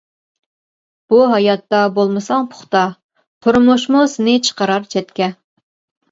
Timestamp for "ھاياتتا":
1.31-1.81